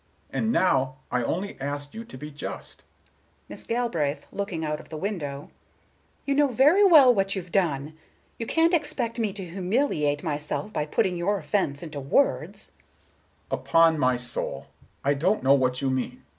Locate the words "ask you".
1.61-2.03